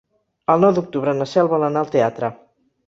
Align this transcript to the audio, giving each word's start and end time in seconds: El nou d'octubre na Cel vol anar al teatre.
El 0.53 0.63
nou 0.65 0.73
d'octubre 0.79 1.15
na 1.21 1.29
Cel 1.35 1.53
vol 1.55 1.69
anar 1.71 1.87
al 1.87 1.95
teatre. 1.99 2.35